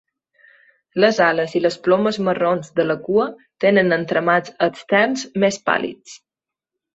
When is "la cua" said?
2.93-3.27